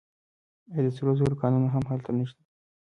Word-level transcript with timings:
آیا 0.71 0.81
د 0.85 0.87
سرو 0.95 1.13
زرو 1.19 1.39
کانونه 1.41 1.67
هم 1.73 1.83
هلته 1.91 2.09
نشته؟ 2.17 2.41